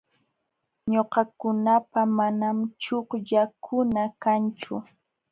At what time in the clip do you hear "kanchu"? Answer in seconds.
4.23-4.75